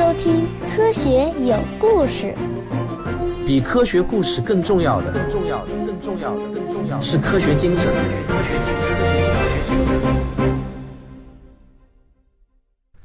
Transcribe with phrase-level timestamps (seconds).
[0.00, 0.36] 收听
[0.74, 2.34] 《科学有故事》。
[3.46, 7.92] 比科学故事更重要的，更重要的，更重要的，更重要的是科学精神。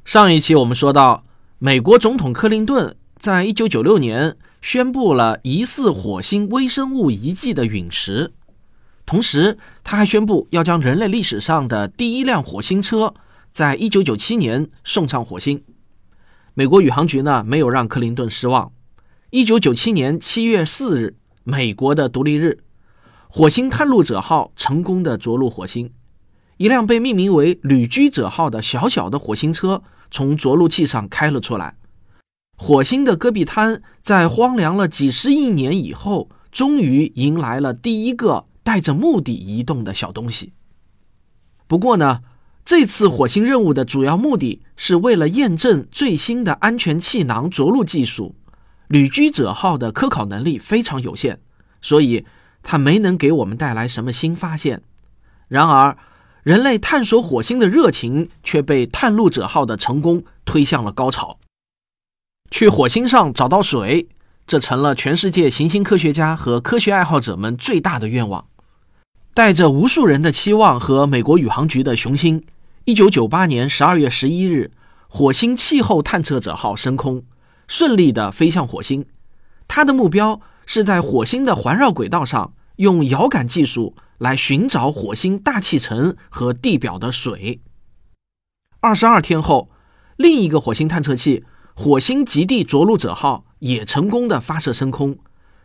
[0.05, 1.25] 上一期我们说到，
[1.59, 8.31] 美国总统克林顿在一九九六年宣布了疑似火星微生物遗迹的陨石，
[9.05, 13.13] 同时他还宣布要将人类历史上的第一辆火星车
[13.51, 15.61] 在一九九七年送上火星。
[16.57, 18.71] 美国宇航局呢没有让克林顿失望。
[19.29, 22.63] 一九九七年七月四日，美国的独立日，
[23.27, 25.91] 火星探路者号成功的着陆火星。
[26.55, 31.75] 一辆被命名为“旅居者号”的小小的火星车从着陆器上开了出来。
[32.55, 40.53] 火星的戈壁滩在荒凉了几十亿年以后，终于迎来了第一个带着目的移动的小东西。
[41.67, 42.21] 不过呢。
[42.65, 48.33] 这次火星任务的主要目的是为了验证最新的安全气囊着陆技术。
[48.87, 51.39] 旅居者号的科考能力非常有限，
[51.79, 52.25] 所以
[52.63, 54.81] 它没能给我们带来什么新发现。
[55.47, 55.95] 然而，
[56.41, 61.37] 人类探索火星的热情却被探路者号的成功推向了高潮。
[62.49, 64.07] 去火星上找到水，
[64.47, 68.47] 这成了全世界行星科学家和科学爱好者们最大的愿望。
[69.35, 72.43] 带着无数人的期望和美国宇航局的雄心。
[72.87, 74.69] 一九九八年十二月十一日，
[75.07, 77.23] 火星气候探测者号升空，
[77.67, 79.07] 顺利地飞向火星。
[79.67, 87.59] 它的目标是在火星的环绕轨道上，用遥感技术来寻找火星大气层和地表的水。
[88.81, 89.71] 二十二天后，
[90.15, 95.17] 另一个火星探测器——火星极地着陆者号也成功的发射升空。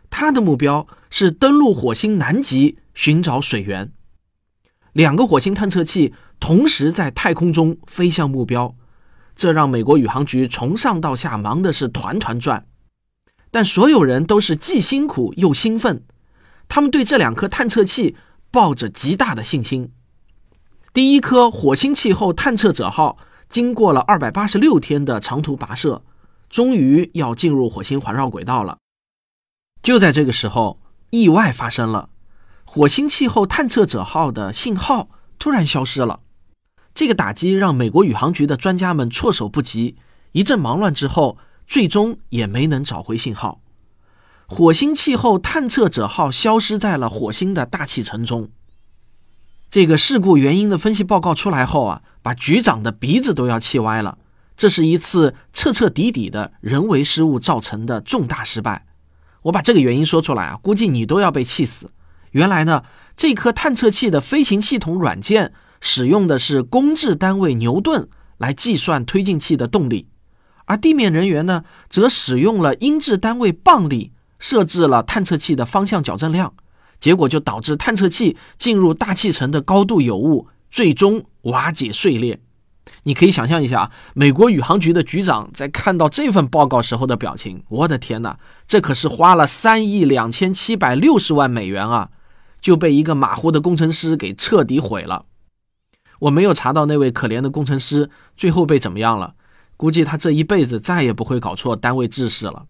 [0.09, 3.91] 它的目标是登陆火星南极，寻找水源。
[4.93, 8.75] 两个火星探测器同时在太空中飞向目标，
[9.35, 12.65] 这让美国宇航局从上到下忙的是团团转。
[13.49, 16.03] 但所有人都是既辛苦又兴奋，
[16.67, 18.15] 他们对这两颗探测器
[18.49, 19.91] 抱着极大的信心。
[20.93, 23.17] 第一颗火星气候探测者号
[23.49, 26.03] 经过了二百八十六天的长途跋涉，
[26.49, 28.77] 终于要进入火星环绕轨道了。
[29.81, 32.10] 就在这个时候，意外发生了。
[32.73, 36.21] 火星气候探测者号的信号突然消失了，
[36.95, 39.97] 这个打击让美国宇航局的专家们措手不及。
[40.31, 41.37] 一阵忙乱之后，
[41.67, 43.59] 最终也没能找回信号。
[44.47, 48.49] 火星气候探测者号消失在了火星的大气层中。
[49.69, 54.17] 这个事故原因的分析报告出来后啊，把局长的鼻子都要气歪了。
[54.55, 58.85] 这是一次彻彻底底的人为失误造成的重大失败。
[59.41, 61.91] 我把这个原因说出来啊，估计你都要被气死。
[62.31, 62.83] 原来呢，
[63.15, 70.07] 这颗探测器的飞行系统软件使用的是公制单位牛顿来计算推进器的动力，
[70.65, 76.53] 而地面人员呢，则使用了英制单位磅力设置了探测器的方向矫正量，
[76.99, 82.39] 结果就导致探测器进入大气层的高度有误，最终瓦解碎裂。
[83.03, 92.09] 你可以想象一下，美国宇航局的局长在看到这份报告时候的表情，我的天哪，这可是花了三亿两千七百六十万美元啊！
[92.61, 95.25] 就被一个马虎的工程师给彻底毁了。
[96.19, 99.33] 我没有查到那位可怜的工程师最后被怎么样了，
[99.75, 102.67] 估计他这一辈子再也不会搞错单位制式了。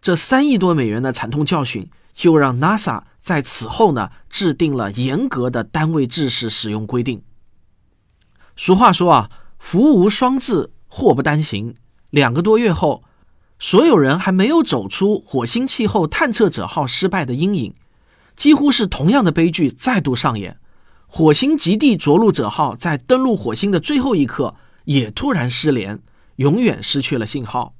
[0.00, 7.20] 这三亿多美元的惨痛教训，就让 NASA 在此后呢制定了严格的单位制式使用规定。
[8.56, 11.74] 俗话说啊，福无双至，祸不单行。
[12.10, 13.04] 两个多月后，
[13.58, 17.74] 所有人还没有走出火星气候探测者号失败的阴影。
[18.36, 20.58] 几乎是同样的悲剧再度上演，
[21.06, 24.54] 火星极地着陆者号在登陆火星的最后一刻
[24.84, 26.00] 也突然失联，
[26.36, 27.74] 永远失去了信号。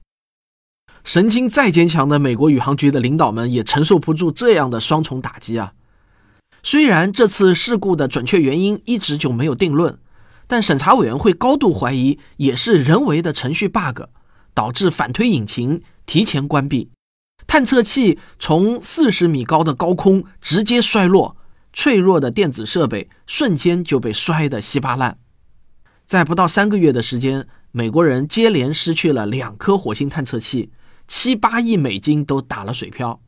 [1.05, 5.75] 神经再坚强的美国宇航局的领导们也承受不住这样的双重打击啊！
[6.65, 10.01] 虽然这次事故的准确原因一直就没有定论，
[10.49, 14.03] 但审查委员会高度怀疑也是人为的程序 bug
[14.53, 16.91] 导致反推引擎提前关闭。
[17.47, 21.37] 探测器从四十米高的高空直接摔落，
[21.73, 25.19] 脆弱的电子设备瞬间就被摔得稀巴烂。
[26.05, 30.71] 在不到三个月的时间，美国人接连失去了两颗火星探测器，
[31.09, 33.21] 七八亿美金都打了水漂。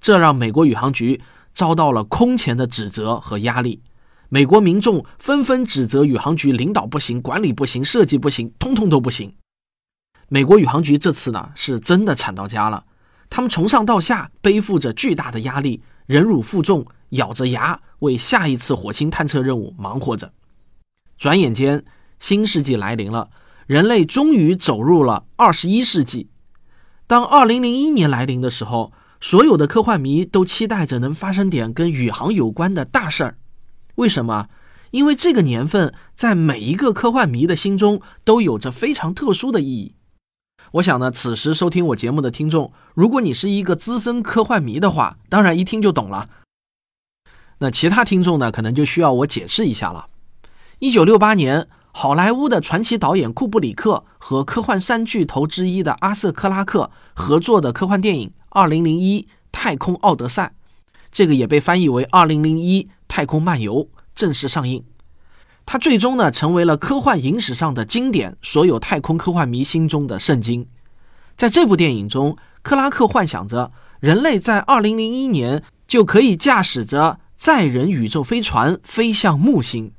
[0.00, 1.20] 这让美国宇航局
[1.54, 3.82] 遭到了空前的指责和压力。
[4.28, 9.34] 美国民众纷纷指责宇航局领导不行、管理不行、设计不行，通通都不行。
[10.28, 12.84] 美国宇航局这次呢，是真的惨到家了。
[13.28, 20.32] 他们从上到下背负着巨大的压力，忍辱负重，咬着牙为下一次火星探测任务忙活着。
[21.18, 21.84] 转眼间，
[22.20, 23.30] 新世纪来临了，
[23.66, 26.28] 人类终于走入了二十一世纪。
[27.06, 33.38] 当二零零一年来临的时候，所有的科幻迷都期待着能发生点跟宇航有关的大事儿。
[33.96, 34.48] 为什么？
[34.92, 39.95] 因为这个年份在每一个科幻迷的心中都有着非常特殊的意义。
[40.72, 46.28] 我想呢，此时收听我节目的听众，如果你是一个资深科幻迷的话，当然一听就懂了。
[47.58, 50.08] 那其他听众呢，可能就需要我解释一下了。
[50.80, 60.52] 一九六八年，好莱坞的传奇导演库布里克和科幻三巨头之一的阿瑟克拉克合作的科幻电影《二零零一太空奥德赛》，
[61.10, 63.84] 这个也被翻译为《二零零一太空漫游》，
[64.14, 64.84] 正式上映。
[65.66, 70.64] 它最终呢，成为了科幻影史上的经典，所有太空科幻迷心中的圣经。
[71.36, 79.92] 在这部电影中，克拉克幻想着人类在二零零一年就可以驾驶着载人宇宙飞船飞向木星。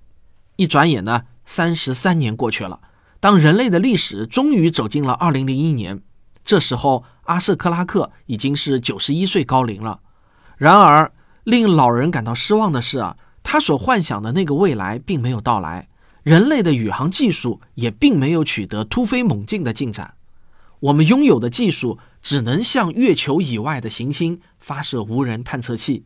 [0.55, 2.79] 一转眼呢，三十三年过去了。
[3.19, 6.01] 当人类的历史终于走进了二零零一年，
[6.45, 9.99] 这时候阿瑟克拉克已经是九十一岁高龄了。
[10.55, 11.11] 然而，
[11.43, 13.17] 令老人感到失望的是啊，
[13.49, 15.87] 他所幻想的那个未来并没有到来，
[16.21, 20.15] 人类的宇航技术也并没有取得突飞猛进的进展。
[20.81, 26.03] 我们拥有的技术只能向月球以外的行星发射无人探测器。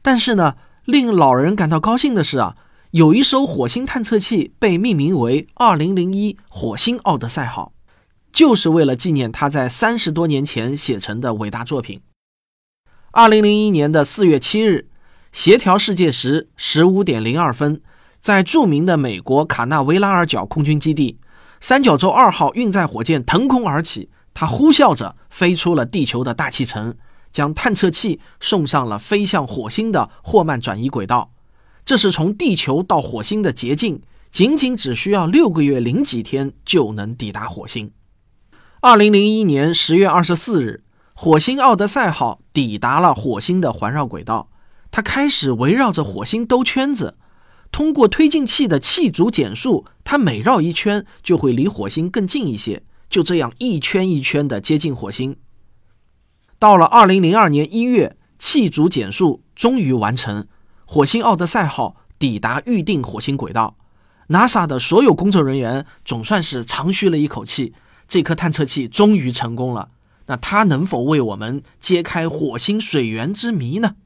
[0.00, 0.54] 但是呢，
[0.84, 2.56] 令老人感到高兴的是啊。
[2.92, 7.72] 有一艘火星探测器被命名为“二零零一火星奥德赛号”，
[8.32, 12.00] 就是为了纪念他在三十多年前写成的伟大作品。
[13.10, 14.88] 二零零一年的四月七日，
[15.36, 17.82] 协调世界时十五点零二分，
[18.18, 21.18] 在著名的美国卡纳维拉尔角空军基地，
[21.60, 26.96] 三角洲二号运载火箭腾空而起，它呼啸着飞出了地球的大气层，
[27.32, 31.30] 将探测器送上了飞向火星的霍曼转移轨道。
[31.84, 34.00] 这是从地球到火星的捷径，
[34.32, 37.92] 仅仅只需要六个月零几天就能抵达火星。
[38.80, 40.82] 二零零一年十月二十四日，
[41.12, 44.48] 火星奥德赛号抵达了火星的环绕轨道，
[44.96, 47.18] 它开始围绕着火星兜圈子。
[47.70, 55.36] 通过推进器的气阻减速，它每绕一圈就会离火星更近一些，就这样一圈一圈的接近火星。
[56.58, 60.46] 到了二零零二年一月，气阻减速终于完成。
[60.86, 63.76] 火星奥德赛号抵达预定火星轨道
[64.28, 67.74] ，NASA 的所有工作人员总算是长吁了一口气。
[68.08, 69.90] 这颗探测器终于成功了，
[70.28, 73.96] 那它能否为我们揭开火星水源之谜呢？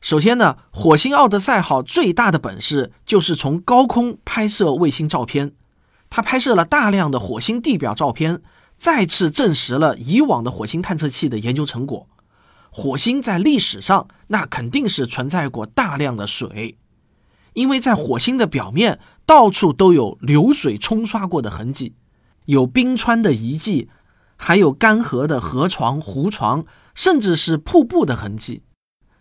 [0.00, 5.52] 首先呢，火星奥德赛号最大的本事就是从高空拍摄卫星照片，
[6.08, 8.40] 它拍摄了大量的火星地表照片，
[8.78, 12.08] 再次证实了以往的火星探测器的研究成果。
[12.70, 16.78] 火星在历史上那肯定是存在过大量的水，
[17.52, 21.94] 因为在火星的表面到处都有流水冲刷过的痕迹，
[22.46, 23.90] 有冰川的遗迹，
[24.36, 26.64] 还有干涸的河床、湖床，
[26.94, 28.62] 甚至是瀑布的痕迹。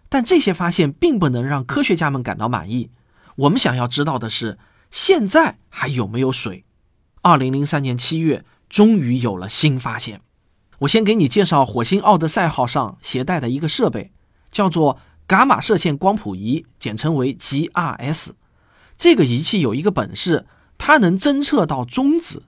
[0.10, 2.90] 但这些发现并不能让科学家们感到满意。
[3.36, 4.58] 我们想要知道的是，
[4.92, 6.66] 现在还有没有水？
[7.22, 10.22] 二零零三年七月，终于有了新发现。
[10.80, 14.12] 我先给你介绍火星奥德赛号上携带的一个设备，
[14.52, 14.98] 叫做
[15.28, 18.32] 伽马射线光谱仪，简称为 GRS。
[18.98, 20.46] 这个仪器有一个本事，
[20.78, 22.44] 它能侦测到中子。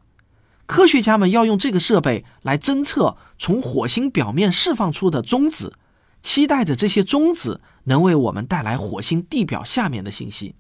[0.66, 5.74] 科学家们要用这个设备来侦测从火星表面释放出的中子，
[6.22, 10.56] 期待着这些中子能为我们带来火星地表下面的信息。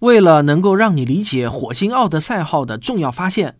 [0.00, 3.58] 为了能够让你理解火星奥德赛号的重要发现。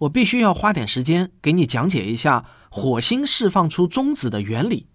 [0.00, 4.88] 我必须要花点时间给你讲解一下火星释放出中子的原理。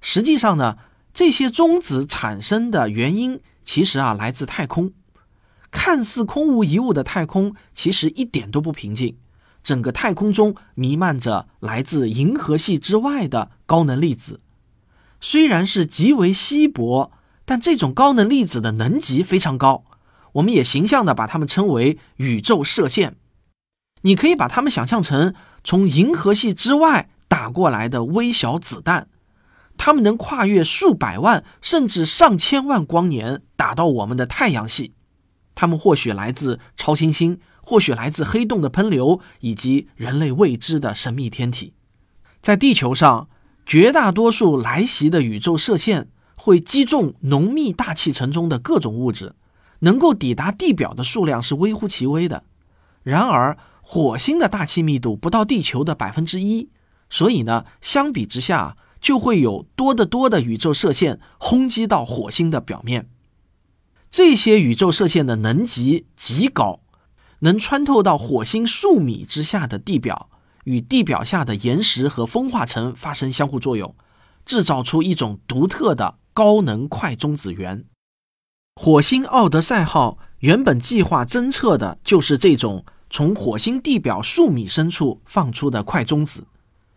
[0.00, 0.76] 实际上呢，
[1.12, 4.92] 这些中子产生的原因其实啊来自太空。
[5.70, 9.16] 看似空无一物的太空，其实一点都不平静。
[9.62, 14.40] 整个太空中弥漫着来自银河系之外的高能粒子。
[15.26, 17.10] 虽然是极为稀薄，
[17.46, 19.82] 但这种高能粒子的能级非常高。
[20.32, 23.16] 我们也形象地把它们称为宇宙射线。
[24.02, 29.08] 你可以把它们想象成从银河系之外打过来的微小子弹，
[29.78, 34.92] 它们能跨越数百万甚至上千万光年打到我们的太阳系。
[35.54, 41.72] 它们或许来自超新星，或许来自黑洞的喷流，以及人类未知的神秘天体。
[42.42, 43.30] 在地球上，
[43.66, 49.34] 绝大多数来袭的宇宙射线会击中浓密大气层中的各种物质，
[49.80, 52.44] 能够抵达地表的数量是微乎其微的。
[53.02, 56.68] 然而，火星的大气密度不到地球的百分之一，
[57.08, 63.08] 所以呢，相比之下就会有多得多的宇宙射线轰击到火星的表面。
[64.10, 66.80] 这些宇宙射线的能级极高，
[67.40, 70.30] 能穿透到火星数米之下的地表，
[70.64, 73.94] 与地表下的岩石和风化层发生相互作用，
[74.44, 77.84] 制造出一种独特的高能快中子源。
[78.76, 86.46] 火星奥德赛号原本计划侦测的就是这种从火星地表数米深处放出的快中子，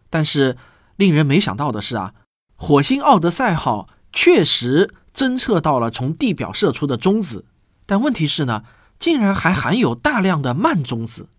[0.09, 0.57] 但是
[0.95, 2.13] 令人没想到的是啊，
[2.55, 7.45] 火星奥德赛号确实侦测到了从地表射出的中子，
[7.85, 8.63] 但问题是呢？
[8.99, 11.29] 竟然还含有大量的慢中子，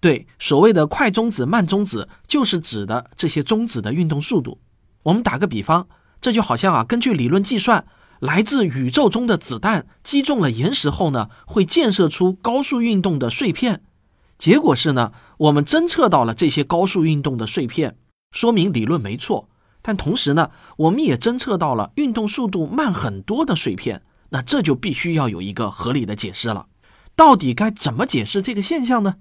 [0.00, 4.58] 对，所谓的快中子、慢中子，就是指的这些中子的运动速度。
[5.04, 5.88] 我们打个比方，
[6.20, 7.86] 这就好像啊，根据理论计算，
[8.20, 13.82] 来自宇宙中的子弹击中了岩石后呢，会溅射出高速运动的碎片。
[14.38, 17.96] 结果是呢，我们侦测到了这些高速运动的碎片，
[18.32, 19.48] 说明理论没错。
[19.80, 24.02] 但同时呢，我们也侦测到了运动速度慢很多的碎片。
[24.30, 26.66] 那这就必须要有一个合理的解释了。
[27.14, 29.14] 到底该怎么解释这个现象呢？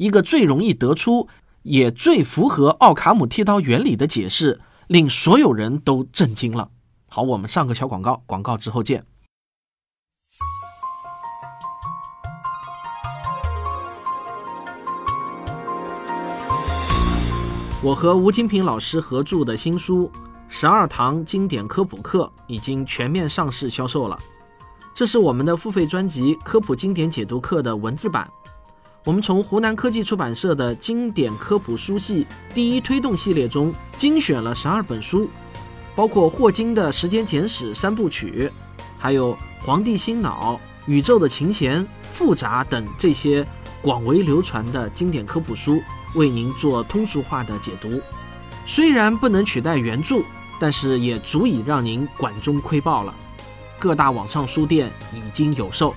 [0.00, 1.28] 一个最容易得出，
[1.60, 6.70] 也最符合奥卡姆剃刀原理的解释，令所有人都震惊了。
[7.06, 9.04] 好，我们上个小广告，广告之后见。
[17.82, 20.10] 我和吴金平老师合著的新书
[20.48, 24.18] 《十二堂经典科普课》已经全面上市销售了。
[24.94, 28.26] 这是我们的付费专辑《科普经典解读课》的文字版。
[29.02, 35.26] 我们从湖南科技出版社的经典科普书系第一推动系列中精选了十二本书，
[35.94, 38.50] 包括霍金的《时间简史》三部曲，
[38.98, 39.32] 还有
[39.64, 40.52] 《黄帝心脑》
[40.84, 41.80] 《宇宙的琴弦》
[42.10, 43.46] 《复杂》等这些
[43.80, 45.80] 广为流传的经典科普书，
[46.14, 47.98] 为您做通俗化的解读。
[48.66, 50.16] 虽然不能取代原著，
[50.58, 53.14] 但是也足以让您管中窥豹了。
[53.78, 55.94] 各大网上书店已经有售。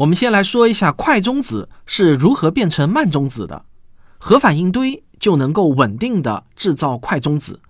[0.00, 3.66] 我们先来说一下快中子是如何变成慢中子的。
[4.16, 7.60] 核反应堆就能够稳定的制造快中子，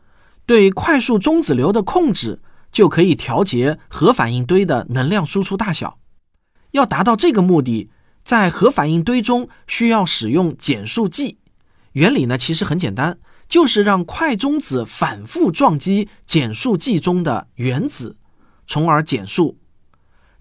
[0.47, 5.99] 对快速中子流的控制就可以调节核反应堆的能量输出大小。
[6.71, 7.91] 要达到这个目的，
[8.23, 11.39] 在核反应堆中需要使用减速剂。
[11.95, 13.19] 原理呢，其实很简单，
[13.49, 18.17] 就是让快中子反复撞击减速剂中的原子，
[18.69, 19.59] 从而减速。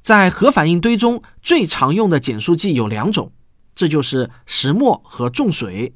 [0.02, 3.32] 在核反应堆中最常用的减速剂有两种，
[3.76, 5.96] 这就是石墨和重水。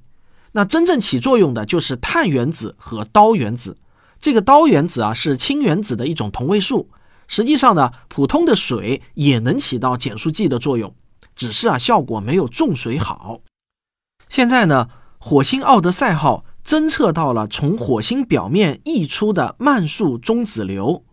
[0.52, 3.78] 那真正起作用的就是碳原子和氘原子。
[4.20, 6.90] 这个氘原子啊，是氢原子的一种同位素。
[7.28, 10.94] 实际上呢，普通的水也能起到减速剂的作用，
[11.36, 13.40] 只是啊效果没有重水好。
[14.30, 21.04] 现在呢，火星奥德赛号侦测到了从火星表面溢出的慢速中子流，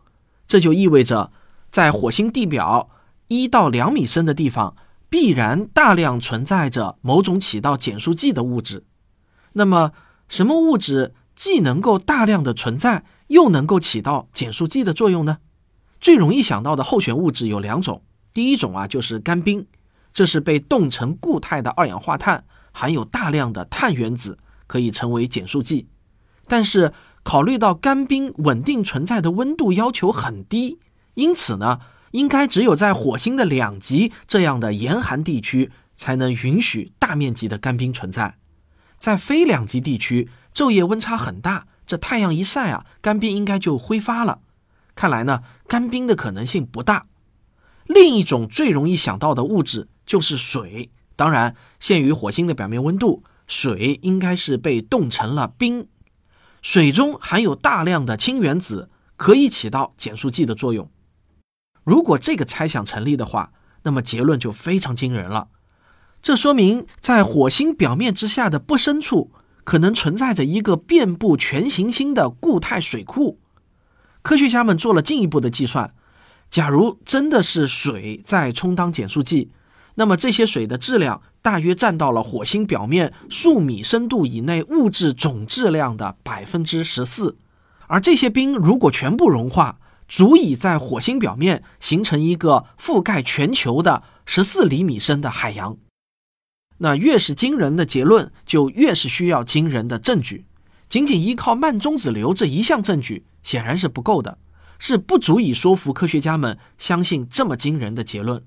[0.46, 1.32] 这就意味着
[1.70, 2.90] 在火星地表
[3.28, 4.74] 一到两米深的地方，
[5.08, 8.84] 必然大量存在着某种起到减速剂的物质。
[9.52, 9.92] 那么，
[10.28, 15.38] 什么物质既能够大量的存在，又能够起到减速剂的作用呢？
[16.00, 19.66] 最容易想到的候选物质有两种，第一种啊就是干冰，
[20.12, 25.88] 这是被冻成固态的二氧化碳，含有大量的碳原子，可以成为减速剂。
[26.46, 30.78] 但是考虑到干冰稳定存在的温度要求很低，
[31.14, 31.80] 因此呢，
[32.12, 38.36] 应该只有在火星的两极这样的严寒地区才能允许大面积的干冰存在。
[38.98, 44.40] 在非两极地区，昼夜温差很大，这太阳一晒啊，干冰应该就挥发了。
[44.94, 47.06] 看来呢，干冰的可能性不大。
[47.86, 50.90] 另一种最容易想到的物质就是水。
[51.16, 55.88] 当然，限于火星的表面温度，水应该是被冻成了冰。
[56.62, 60.90] 水中含有大量的氢原子，可以起到减速剂的作用。
[61.84, 65.48] 如果这个猜想成立的话，那么结论就非常惊人了。
[66.22, 69.30] 这说明，在火星表面之下的不深处，
[69.64, 73.38] 可能存在着一个遍布全行星的固态水库。
[74.20, 75.94] 科学家们做了进一步的计算，
[76.50, 79.50] 假如真的是水在充当减速剂，
[79.94, 87.38] 那么这些水的质量大约占到了火星表面数米深度以内物质总质量的百分之十四。
[87.86, 89.78] 而这些冰如果全部融化，
[90.10, 95.78] 足以在火星表面形成一个覆盖全球的十四厘米深的海洋。
[96.78, 100.44] 那越是惊人的结论，就越是需要惊人的证据。
[100.88, 104.38] 仅仅依靠慢中子流这一项证据显然是不够的，
[104.80, 108.42] 是不足以说服科学家们相信这么惊人的结论。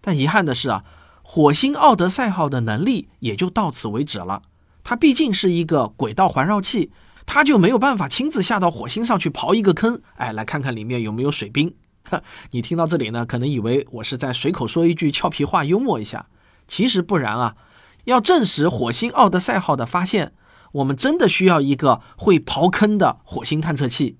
[0.00, 0.84] 但遗憾的是啊，
[1.22, 4.42] 火星奥德赛号的能力也就到此为止了。
[4.82, 6.90] 它毕竟是一个轨道环绕器，
[7.32, 11.72] 他就没有办法亲自下到火星上去刨一个坑，哎，来看看里面有没有水冰。
[12.50, 16.26] 你听到这里呢，可能以为我是在随口说一句俏皮话，幽默一下。
[16.66, 17.54] 其实不然啊，
[18.02, 20.32] 要证实火星奥德赛号的发现，
[20.72, 24.18] 我们真的需要一个会刨坑的火星探测器。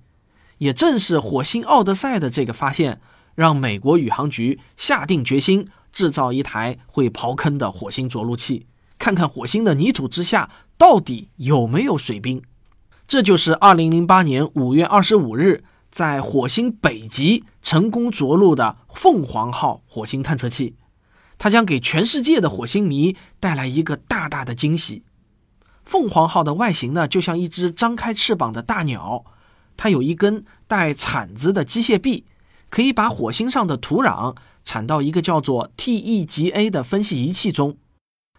[0.59, 3.01] 也正是火星奥德赛的这个发现，
[3.35, 8.69] 让美国宇航局下定决心制造一台会刨坑的火星着陆器，
[9.01, 10.49] 看看火星的泥土之下
[10.79, 12.41] 到底有没有水冰。
[13.11, 15.65] 这就是2008年5月25日。
[15.91, 20.77] 在火星北极成功着陆的凤凰号火星探测器，
[21.37, 25.03] 它将给全世界的火星迷带来一个大大的惊喜。
[25.85, 29.25] 凤凰号的外形呢，就像一只张开翅膀的大鸟，
[29.77, 32.25] 它有一根带铲子的机械臂，
[32.69, 37.77] 可以把火星上的土壤铲到一个叫做 TEGA 的分析仪器中。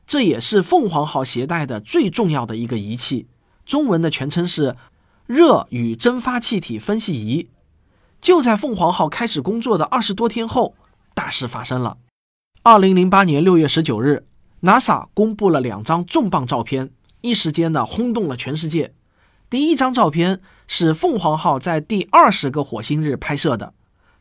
[0.08, 3.28] 这也是凤凰号携带的最重要的一个仪器，
[3.72, 4.76] 中文的全称是。
[5.28, 7.48] 热与蒸发气体分析仪
[8.20, 10.76] 就在凤凰号开始工作的二十多天后，
[11.14, 11.98] 大事发生了。
[12.64, 14.26] 二零零八年六月十九日
[14.64, 18.94] ，NASA 公布了两张重磅照片，一时间呢轰动了全世界。
[19.50, 23.74] 第一张照片是凤凰号在第二十个火星日拍摄的，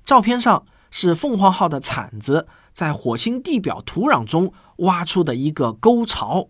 [0.04, 6.47] 照片上是凤凰号的铲子在火星地表土壤中挖出的一个沟槽，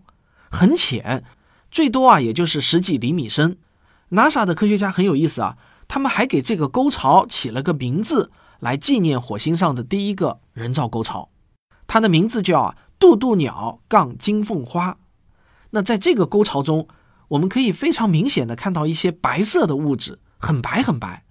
[0.51, 1.25] 很浅，
[1.71, 3.59] 最多啊也就是十几厘米深。
[4.11, 11.31] NASA 的科学家很有意思啊，他们还给这个沟槽起了个名字，来纪念火星上的第一个人造沟槽。
[11.87, 14.99] 它的名字叫啊“渡渡鸟杠金凤花”。
[15.71, 16.89] 那在这个沟槽中，
[17.29, 21.25] 我们可以非常明显的看到一些白色的物质，很白很白。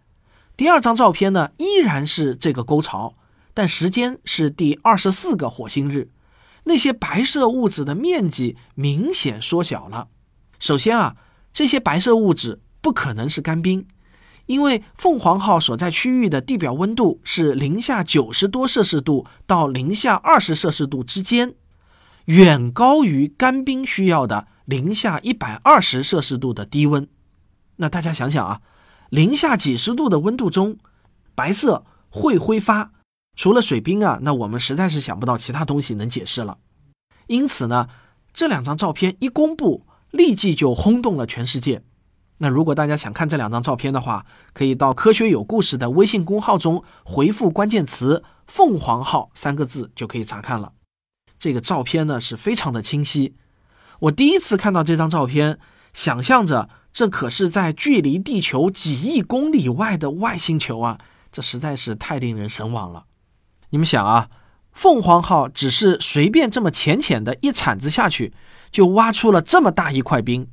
[0.56, 3.16] 第二张照片呢，依然是这个沟槽，
[3.54, 6.10] 但时间是第二十四个火星日，
[6.64, 10.08] 那些白色物质的面积明显缩小了。
[10.60, 11.16] 首先啊，
[11.52, 12.62] 这些白色物质。
[12.82, 13.86] 不可能是干冰，
[14.46, 21.56] 因为凤凰号所在区域的地表温度是零下九十多摄氏度到零下二十摄氏度之间，
[22.24, 27.06] 远高于干冰需要的零下一百二十摄氏度的低温。
[27.76, 28.62] 那大家想想啊，
[29.10, 30.78] 零下几十度的温度中，
[31.36, 32.94] 白色会挥发，
[33.36, 36.58] 除了水冰啊，那我们实在是想不到其他东西能解释了。
[37.28, 37.90] 因此呢，
[38.32, 41.84] 这两张照片一公布，立即就轰动了全世界。
[42.40, 50.72] 那如果大家想看这两张照片的话，可以到“科学有故事”的微信公号中回复关键词“凤凰号”三个字就可以查看了。
[51.38, 53.36] 这个照片呢是非常的清晰。
[54.00, 55.60] 我第一次看到这张照片，
[55.94, 61.00] 想象着这可是在距离地球几亿公里外的外星球啊，
[61.32, 63.06] 这实在是太令人神往了。
[63.72, 64.30] 你们想啊，
[64.72, 68.34] 凤凰号只是随便这么浅浅的一铲子下去，
[68.72, 70.48] 就挖出了这么大一块冰。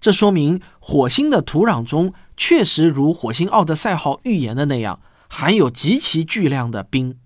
[0.00, 7.18] 这说明火星的土壤中确实如火星奥德赛号预言的那样，含有极其巨量的冰。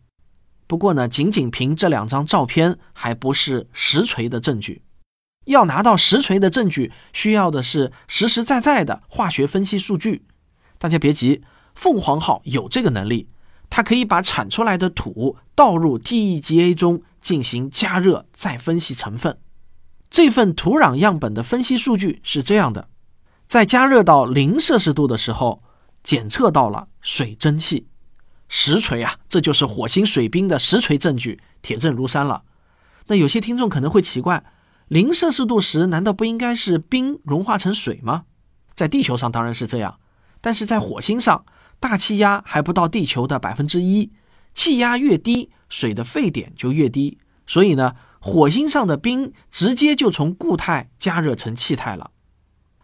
[0.66, 4.82] 不过呢，仅仅凭这两张照片还不是实锤的证据。
[5.46, 10.26] 要拿到实锤的证据，需要的是实实在在的化学分析数据。
[10.76, 11.42] 大家别急，
[11.74, 13.28] 凤凰号有这个能力，
[13.70, 19.38] 它可以把产出来的土倒入 TEGA 中进行加热，再分析成分。
[20.08, 22.88] 这份土壤样本的分析数据是这样的：
[23.46, 25.62] 在加热到零摄氏度的时候，
[26.02, 27.88] 检测到了水蒸气。
[28.48, 32.44] 实锤啊，这就是火星水冰的实锤证据，铁证如山了。
[33.08, 34.44] 那有些听众可能会奇怪，
[34.86, 38.24] 零摄氏度时难道不应该是冰融化成水吗？
[38.74, 39.98] 在地球上当然是这样，
[40.40, 41.44] 但是在火星上，
[41.80, 44.12] 大气压还不到地球的百分之一，
[44.54, 47.96] 气压越低，水的沸点就越低，所以呢。
[48.26, 52.10] 火星上的冰直接就从固态加热成气态了。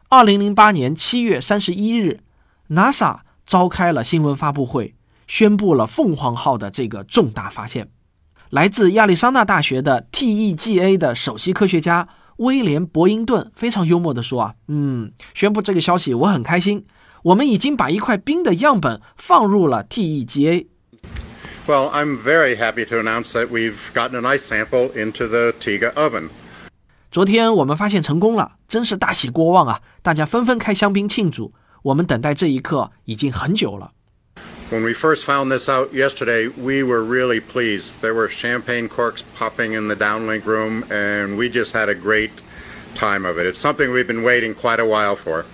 [0.08, 2.20] 二零零八年七月三十一日
[2.68, 4.94] ，NASA 召开了新闻发布会，
[5.26, 7.90] 宣布了凤凰号的这个重大发现。
[8.50, 16.86] 来自亚利桑那大学的 TEGA 的首席科学家威廉·伯因顿非常幽默地说：“啊，嗯，宣布这个消息我很开心。
[17.24, 20.68] 我们已经把一块冰的样本放入了 TEGA。”
[21.67, 25.93] Well, I'm very happy to announce that we've gotten an ice sample into the TIGA
[25.95, 26.29] oven.
[27.11, 29.81] 昨天我们发现成功了，真是大喜过望啊！
[30.01, 31.53] 大家纷纷开香槟庆祝。
[31.83, 33.91] 我们等待这一刻已经很久了。
[34.69, 37.91] When we first found this out yesterday, we were really pleased.
[38.01, 42.31] There were champagne corks popping in the downlink room, and we just had a great
[42.93, 43.45] time of it.
[43.45, 45.45] It's something we've been waiting quite a while for.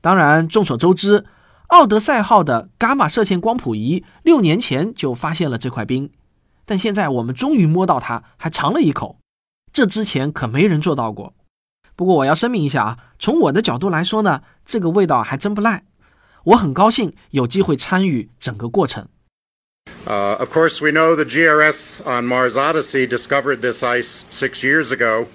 [0.00, 1.24] 当然，众所周知。
[1.67, 6.09] 奥德赛号的伽马射线光谱仪六年前就发现了这块冰，
[6.65, 9.17] 但现在我们终于摸到它，还尝了一口。
[9.73, 11.33] 这之前可没人做到过。
[11.95, 15.83] 不过我要声明一下啊，从我的角度来说呢，这个味道还真不赖。
[16.45, 19.07] 我很高兴有机会参与整个过程。
[20.05, 25.27] Uh, of course, we know the GRS on Mars Odyssey discovered this ice six years ago,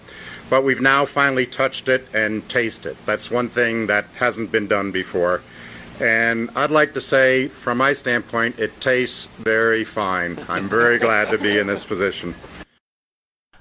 [0.48, 2.96] but we've now finally touched it and tasted it.
[3.04, 5.42] That's one thing that hasn't been done before.
[6.02, 10.36] And I'd like to say, from my standpoint, it tastes very fine.
[10.48, 12.34] I'm very glad to be in this position.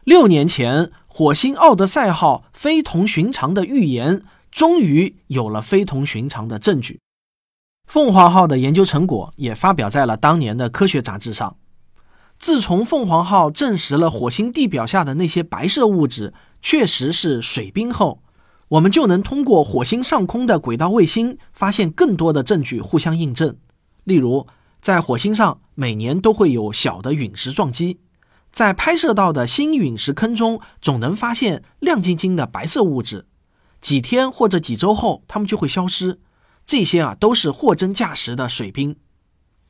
[0.04, 7.00] 六年前，火星奥德赛号非同寻常的预言终于有了非同寻常的证据。
[7.88, 11.56] 凤凰号的研究成果也发表在了当年的科学杂志上。
[12.40, 18.24] 自从凤凰号证实了火星地表下的那些白色物质确实是水冰后，
[18.72, 23.58] 我们就能通过火星上空的轨道卫星发现更多的证据互相印证。
[24.06, 24.48] 例如，
[24.80, 28.00] 在火星上每年都会有小的陨石撞击。
[28.50, 33.26] 在拍摄到的新陨石坑中，总能发现亮晶晶的白色物质。
[33.82, 36.22] 几天或者几周后，它们就会消失。
[36.66, 38.96] 这些啊，都是货真价实的水冰。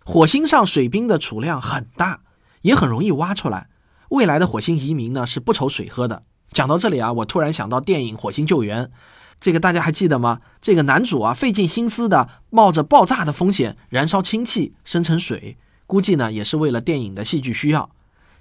[0.05, 2.21] 火星上水冰的储量很大，
[2.61, 3.69] 也很容易挖出来。
[4.09, 6.23] 未来的火星移民呢，是不愁水喝的。
[6.51, 8.85] 讲到这里啊，我突然想到电影《火星救援》，
[9.39, 10.41] 这个大家还记得吗？
[10.61, 17.89] 这个男主啊，费尽心思的冒着爆炸的风险燃烧氢气生成水，估计呢也是为了电影的戏剧需要。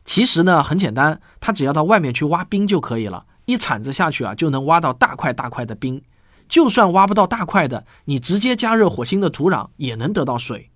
[0.04, 6.02] 其实呢，很简单，他只要到外面去挖冰就可以了，一铲子下去啊，就能挖到大块大块的冰。
[6.48, 10.70] 就算挖不到大块的，你直接加热火星的土壤也能得到水。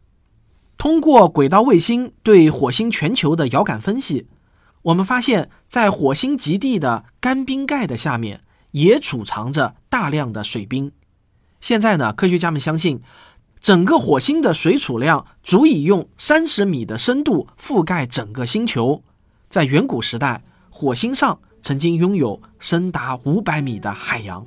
[0.78, 4.28] 通过轨道卫星对火星全球的遥感分析，
[4.84, 8.42] 我们发现，在火星极地的干冰盖的下面
[8.72, 10.92] 也储藏着大量的水冰。
[11.58, 13.00] 现在呢，科学家们相信，
[13.62, 19.02] 整个火星的水储量足以用三十米的深度覆盖整个星球。
[19.48, 24.46] 在远古时代，火星上曾经拥有深达五百米的海洋。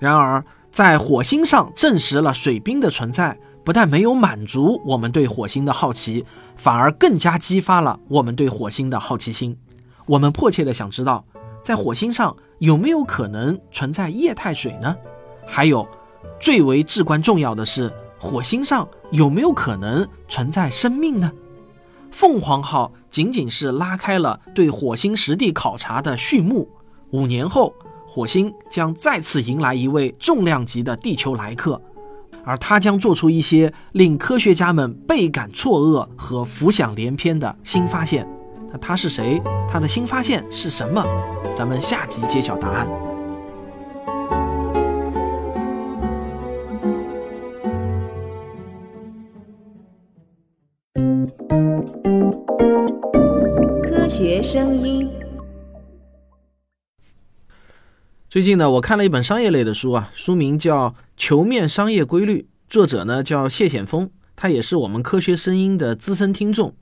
[0.00, 3.38] 然而，在火星上证实了水冰的存在，
[3.68, 6.24] 不但没有满足我们对火星的好奇，
[6.56, 9.54] 反而更加激发了我们对火星的好奇心。
[10.06, 11.22] 我们迫切的想知道，
[11.62, 14.96] 在火星上有没有可能存在液态水呢？
[15.46, 15.86] 还有，
[16.40, 21.30] 最为至关重要的是，火星上有没有可能存在生命呢？
[22.10, 26.66] 凤凰号仅仅是拉开了对火星实地考察的序幕。
[27.10, 27.74] 五年后，
[28.06, 31.78] 火星将再次迎来一位重量级的地球来客，
[32.48, 38.26] 而他将做出一些令科学家们倍感错愕和浮想联翩的新发现。
[38.72, 39.38] 那他是谁？
[39.68, 41.04] 他的新发现是什么？
[41.54, 42.88] 咱们下集揭晓答案。
[53.82, 55.10] 科学声音。
[58.30, 66.76] 最近呢，我看了一本商业类的书啊，书名叫《球面商业规律》，作者呢叫谢显峰，他也是我们科学声音的资深听众。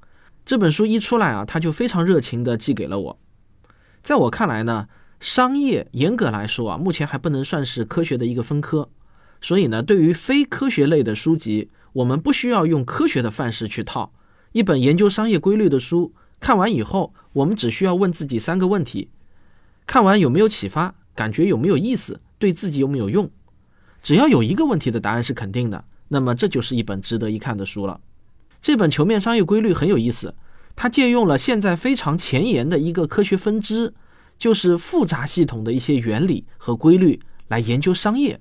[0.44, 3.18] 这本书一出来啊，他就非常热情的寄给了我。
[4.02, 4.88] 在我看来呢，
[5.20, 8.90] 商业严格来说啊，目前还不能算是科学的一个分科，
[9.40, 14.12] 所以呢，对于非科学类的书籍，我们不需要用科学的范式去套
[14.52, 16.12] 一本研究商业规律的书。
[16.38, 19.08] 看完以后，我们只需要问自己三个问题：
[19.86, 20.94] 看完有没有启发？
[21.14, 22.20] 感觉有没有意思？
[22.38, 23.30] 对自己有没有用？
[24.06, 28.00] 只要有一个问题的答案是肯定的，那么这就是一本值得一看的书了。
[28.62, 30.32] 这本《球面商业规律》很有意思，
[30.76, 33.92] 它借用了现在非常前沿的一个科学分支，
[34.38, 38.38] 就是复杂系统的一些原理和规律来研究商业。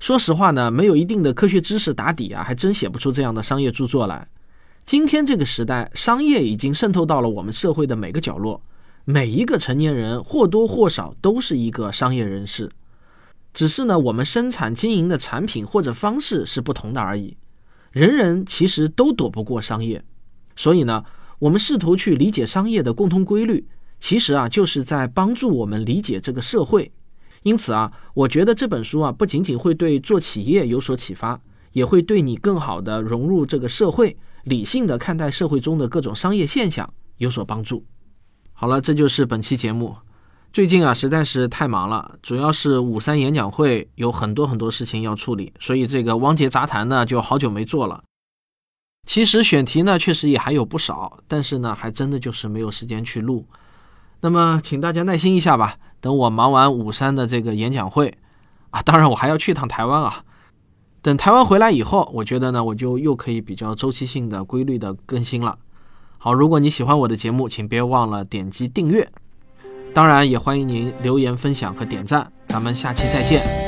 [0.00, 4.26] 说实话呢，没有一定的科学知识打底啊，还真写不出这样的商业著作来。
[4.82, 8.60] 今天这个时代，商业已经渗透到了我们社会的每个角落，
[9.04, 12.68] 每一个成年人或多或少都是一个商业人士，
[13.54, 17.36] 只是呢，我们生产经营的产品或者方式是不同的而已。
[17.92, 20.04] 人人其实都躲不过商业，
[20.56, 21.04] 所以呢，
[21.38, 23.66] 我们试图去理解商业的共同规律，
[24.00, 26.92] 其实啊，就是在帮助我们理解这个社会。
[27.44, 31.40] 因此啊，我觉得这本书啊，不仅仅会对做企业有所启发，
[31.72, 34.16] 也会对你更好的融入这个社会。
[34.44, 37.84] 理性的看待社会中的各种商业现象有所帮助。
[38.52, 39.94] 好了，这就是本期节目。
[40.54, 48.04] 最近啊，实在是太忙了，主要是五三演讲会有很多很多事情要处理，所以这个汪杰杂谈呢就好久没做了。
[49.04, 53.44] 其实选题呢确实也还有不少，但是呢还真的就是没有时间去录。
[54.20, 58.16] 那么请大家耐心一下吧，等我忙完五三的这个演讲会
[58.70, 60.22] 啊，当然我还要去一趟台湾啊。
[61.02, 65.58] 等台湾回来以后，我觉得呢，我就又可以比较周期性的、规律的更新了。
[66.16, 69.10] 好，如果你喜欢我的节目，请别忘了点击订阅，
[69.94, 72.30] 当然也欢迎您留言分享和点赞。
[72.48, 73.63] 咱们下期再见。